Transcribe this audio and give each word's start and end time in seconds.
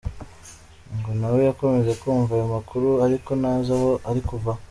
Ngo 0.97 1.11
nawe 1.19 1.39
yakomeje 1.49 1.91
kumva 2.01 2.31
ayo 2.37 2.45
makuru 2.55 2.87
ariko 3.05 3.29
ntazi 3.41 3.69
aho 3.77 3.89
ari 4.09 4.21
kuva. 4.29 4.51